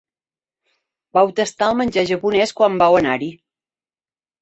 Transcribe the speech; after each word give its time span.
Vau 1.19 1.29
tastar 1.41 1.69
el 1.75 1.79
menjar 1.83 2.07
japonès 2.15 2.57
quan 2.63 2.83
vau 2.87 3.01
anar-hi. 3.05 3.33